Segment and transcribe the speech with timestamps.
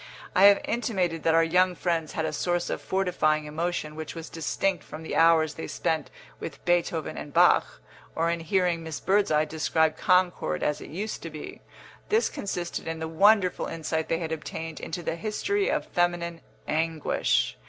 [0.35, 4.31] I have intimated that our young friends had a source of fortifying emotion which was
[4.31, 7.79] distinct from the hours they spent with Beethoven and Bach,
[8.15, 11.61] or in hearing Miss Birdseye describe Concord as it used to be.
[12.09, 17.55] This consisted in the wonderful insight they had obtained into the history of feminine anguish.